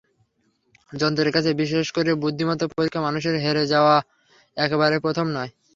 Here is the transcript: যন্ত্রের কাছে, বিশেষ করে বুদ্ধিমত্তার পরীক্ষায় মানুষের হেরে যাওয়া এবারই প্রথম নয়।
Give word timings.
যন্ত্রের 0.91 1.31
কাছে, 1.31 1.49
বিশেষ 1.61 1.85
করে 1.91 2.11
বুদ্ধিমত্তার 2.23 2.71
পরীক্ষায় 2.71 3.05
মানুষের 3.07 3.35
হেরে 3.43 3.63
যাওয়া 3.73 3.95
এবারই 4.57 4.99
প্রথম 5.05 5.25
নয়। 5.29 5.51